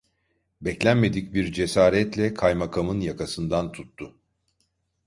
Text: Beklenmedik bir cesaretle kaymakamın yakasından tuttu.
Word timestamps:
Beklenmedik 0.61 1.33
bir 1.33 1.53
cesaretle 1.53 2.33
kaymakamın 2.33 2.99
yakasından 2.99 3.71
tuttu. 3.71 4.15